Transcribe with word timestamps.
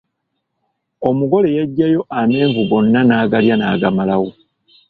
Omugole 1.07 1.49
yajjayo 1.57 2.01
amenvu 2.19 2.61
gonna 2.69 2.99
n'agaalya 3.03 3.55
n'agamalawo. 3.57 4.29